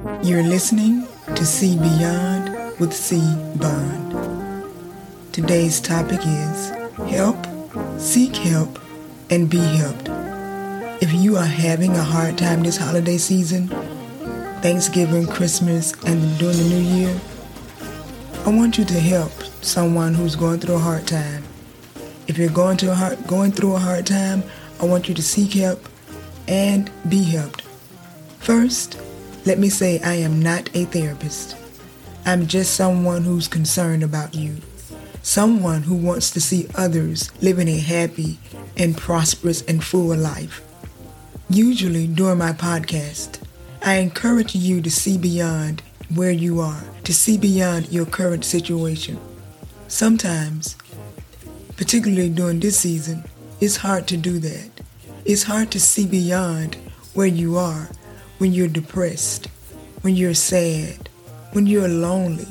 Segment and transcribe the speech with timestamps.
[0.00, 3.20] You're listening to See Beyond with C.
[3.56, 4.64] Bond.
[5.30, 6.70] Today's topic is
[7.10, 7.36] help,
[7.98, 8.78] seek help,
[9.28, 10.08] and be helped.
[11.02, 13.68] If you are having a hard time this holiday season,
[14.62, 17.20] Thanksgiving, Christmas, and during the new year,
[18.46, 21.44] I want you to help someone who's going through a hard time.
[22.26, 24.44] If you're going, to a hard, going through a hard time,
[24.80, 25.86] I want you to seek help
[26.48, 27.64] and be helped.
[28.38, 28.98] First,
[29.50, 31.56] let me say I am not a therapist.
[32.24, 34.58] I'm just someone who's concerned about you.
[35.22, 38.38] Someone who wants to see others living a happy
[38.76, 40.62] and prosperous and full life.
[41.48, 43.40] Usually during my podcast,
[43.82, 45.82] I encourage you to see beyond
[46.14, 49.18] where you are, to see beyond your current situation.
[49.88, 50.76] Sometimes,
[51.76, 53.24] particularly during this season,
[53.60, 54.70] it's hard to do that.
[55.24, 56.76] It's hard to see beyond
[57.14, 57.88] where you are
[58.40, 59.48] when you're depressed,
[60.00, 61.10] when you're sad,
[61.52, 62.48] when you're lonely,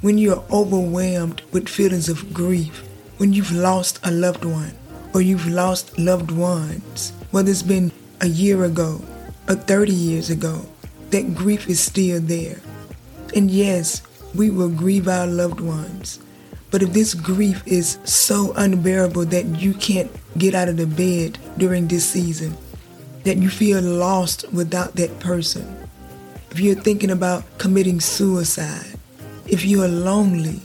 [0.00, 2.84] when you're overwhelmed with feelings of grief,
[3.18, 4.72] when you've lost a loved one
[5.14, 9.00] or you've lost loved ones, whether it's been a year ago
[9.48, 10.66] or 30 years ago,
[11.10, 12.58] that grief is still there.
[13.32, 14.02] And yes,
[14.34, 16.18] we will grieve our loved ones.
[16.72, 21.38] But if this grief is so unbearable that you can't get out of the bed
[21.56, 22.56] during this season,
[23.30, 25.86] that you feel lost without that person,
[26.50, 28.98] if you're thinking about committing suicide,
[29.46, 30.60] if you are lonely,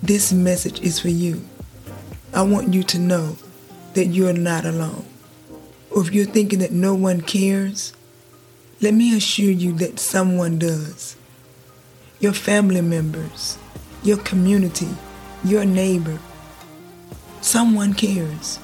[0.00, 1.42] this message is for you.
[2.32, 3.36] I want you to know
[3.94, 5.04] that you're not alone.
[5.90, 7.92] Or if you're thinking that no one cares,
[8.80, 11.16] let me assure you that someone does.
[12.20, 13.58] Your family members,
[14.04, 14.90] your community,
[15.42, 16.20] your neighbor.
[17.40, 18.60] Someone cares.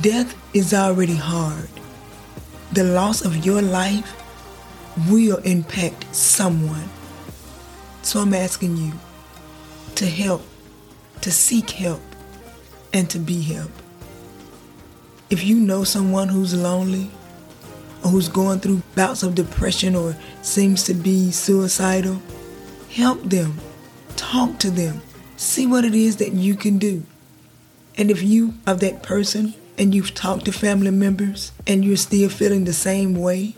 [0.00, 1.68] Death is already hard
[2.76, 4.22] the loss of your life
[5.08, 6.86] will impact someone.
[8.02, 8.92] So I'm asking you
[9.94, 10.42] to help,
[11.22, 12.02] to seek help,
[12.92, 13.80] and to be helped.
[15.30, 17.10] If you know someone who's lonely,
[18.04, 22.20] or who's going through bouts of depression or seems to be suicidal,
[22.92, 23.56] help them,
[24.16, 25.00] talk to them,
[25.38, 27.04] see what it is that you can do.
[27.96, 32.28] And if you are that person and you've talked to family members and you're still
[32.28, 33.54] feeling the same way,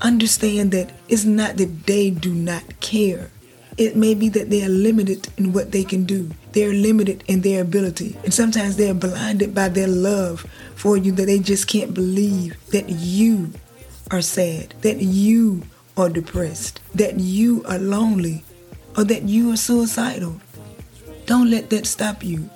[0.00, 3.30] understand that it's not that they do not care.
[3.76, 6.30] It may be that they are limited in what they can do.
[6.52, 8.16] They're limited in their ability.
[8.24, 10.40] And sometimes they're blinded by their love
[10.74, 13.52] for you that they just can't believe that you
[14.10, 15.62] are sad, that you
[15.96, 18.44] are depressed, that you are lonely,
[18.96, 20.40] or that you are suicidal.
[21.26, 22.50] Don't let that stop you.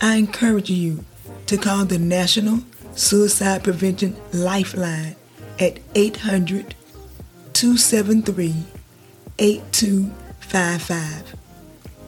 [0.00, 1.04] I encourage you
[1.46, 2.60] to call the National
[2.94, 5.16] Suicide Prevention Lifeline
[5.58, 6.74] at 800
[7.52, 8.54] 273
[9.38, 11.34] 8255.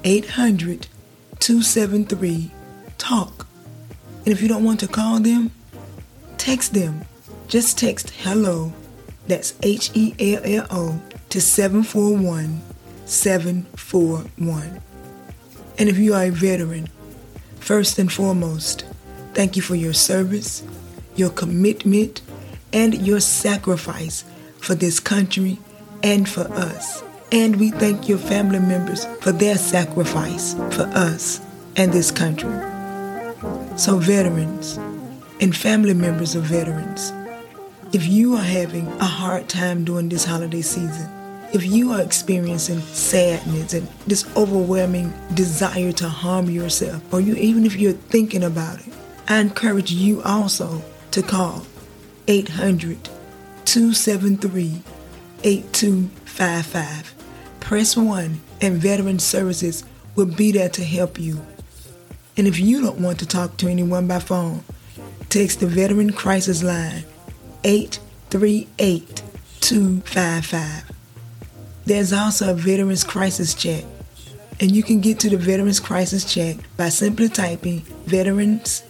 [0.05, 0.87] 800
[1.39, 2.51] 273
[2.99, 3.47] TALK.
[4.25, 5.51] And if you don't want to call them,
[6.37, 7.03] text them.
[7.47, 8.73] Just text hello,
[9.27, 11.01] that's H E L L O,
[11.31, 12.61] to 741
[13.07, 14.83] 741.
[15.79, 16.89] And if you are a veteran,
[17.61, 18.85] first and foremost,
[19.35, 20.63] Thank you for your service,
[21.17, 22.23] your commitment,
[22.73, 24.25] and your sacrifice
[24.61, 25.59] for this country
[26.03, 27.03] and for us.
[27.31, 31.41] And we thank your family members for their sacrifice for us
[31.77, 32.51] and this country.
[33.77, 34.79] So, veterans
[35.41, 37.13] and family members of veterans,
[37.93, 41.09] if you are having a hard time during this holiday season,
[41.53, 47.65] if you are experiencing sadness and this overwhelming desire to harm yourself, or you even
[47.65, 48.88] if you're thinking about it,
[49.31, 51.67] I encourage you also to call
[52.29, 53.11] 800
[53.67, 54.83] 273
[55.45, 57.15] 8255.
[57.61, 59.85] Press 1 and Veteran Services
[60.17, 61.45] will be there to help you.
[62.39, 64.65] And if you don't want to talk to anyone by phone,
[65.29, 67.05] text the Veteran Crisis Line
[67.65, 69.23] 838
[69.61, 70.85] 255.
[71.85, 73.85] There's also a Veterans Crisis Chat,
[74.59, 78.85] and you can get to the Veterans Crisis Chat by simply typing Veterans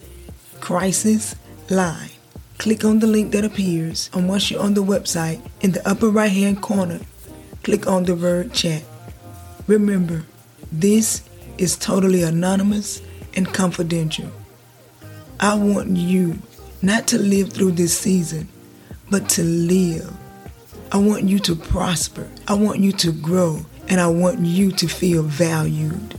[0.59, 1.35] Crisis
[1.69, 2.09] Line.
[2.57, 6.09] Click on the link that appears, and once you're on the website, in the upper
[6.09, 6.99] right hand corner,
[7.63, 8.83] click on the word chat.
[9.67, 10.23] Remember,
[10.71, 11.21] this
[11.57, 13.01] is totally anonymous
[13.35, 14.29] and confidential.
[15.39, 16.39] I want you
[16.81, 18.49] not to live through this season,
[19.09, 20.11] but to live.
[20.91, 22.27] I want you to prosper.
[22.47, 26.15] I want you to grow, and I want you to feel valued.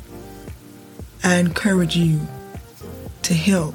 [1.23, 2.21] I encourage you
[3.23, 3.75] to help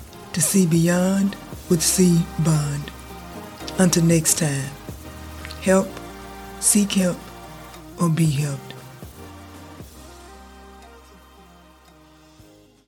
[0.33, 1.35] to See Beyond
[1.69, 2.23] with C.
[2.39, 2.91] Bond.
[3.77, 4.69] Until next time,
[5.61, 5.87] help,
[6.59, 7.17] seek help,
[7.99, 8.70] or be helped.